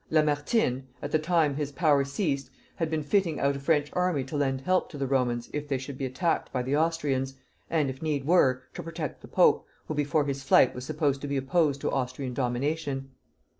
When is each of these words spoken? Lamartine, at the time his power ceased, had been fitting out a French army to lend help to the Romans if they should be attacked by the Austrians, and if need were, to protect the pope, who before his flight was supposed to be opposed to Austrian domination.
Lamartine, 0.09 0.87
at 0.99 1.11
the 1.11 1.19
time 1.19 1.53
his 1.57 1.71
power 1.73 2.03
ceased, 2.03 2.49
had 2.77 2.89
been 2.89 3.03
fitting 3.03 3.39
out 3.39 3.55
a 3.55 3.59
French 3.59 3.91
army 3.93 4.23
to 4.23 4.35
lend 4.35 4.61
help 4.61 4.89
to 4.89 4.97
the 4.97 5.05
Romans 5.05 5.47
if 5.53 5.67
they 5.67 5.77
should 5.77 5.99
be 5.99 6.07
attacked 6.07 6.51
by 6.51 6.63
the 6.63 6.75
Austrians, 6.75 7.35
and 7.69 7.87
if 7.87 8.01
need 8.01 8.25
were, 8.25 8.63
to 8.73 8.81
protect 8.81 9.21
the 9.21 9.27
pope, 9.27 9.67
who 9.85 9.93
before 9.93 10.25
his 10.25 10.41
flight 10.41 10.73
was 10.73 10.85
supposed 10.85 11.21
to 11.21 11.27
be 11.27 11.37
opposed 11.37 11.81
to 11.81 11.91
Austrian 11.91 12.33
domination. 12.33 13.11